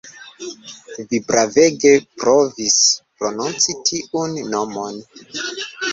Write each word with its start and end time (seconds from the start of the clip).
Vi 1.11 1.19
bravege 1.27 1.91
provis 2.23 2.77
prononci 3.19 3.77
tiun 3.91 4.37
nomon 4.57 4.99